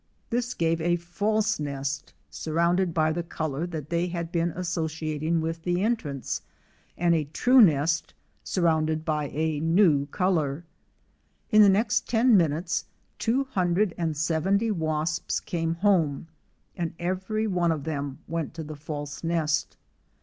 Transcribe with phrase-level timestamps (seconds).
[0.31, 5.61] This gave a false nest surrounded by the color that they had been associating with
[5.61, 6.41] the entrance,
[6.97, 10.65] and a true nest surrounded by a new color.
[11.51, 12.85] In the next ten minutes
[13.19, 16.29] two hundred and seventy wasps came home,
[16.75, 19.77] and every one of them went to the false nest.